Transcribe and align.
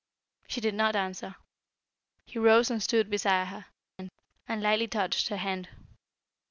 She 0.47 0.59
did 0.61 0.73
not 0.73 0.95
answer. 0.95 1.35
He 2.25 2.39
rose 2.39 2.71
and 2.71 2.81
stood 2.81 3.07
beside 3.07 3.49
her, 3.49 3.65
and 4.47 4.63
lightly 4.63 4.87
touched 4.87 5.27
her 5.29 5.37
hand. 5.37 5.69